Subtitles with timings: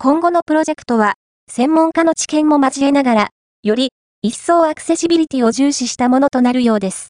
[0.00, 1.14] 今後のプロジェクトは、
[1.50, 3.28] 専門家の知見も交えながら、
[3.64, 3.88] より
[4.22, 7.06] 一層アクセシビリティを重視したものとなるようです。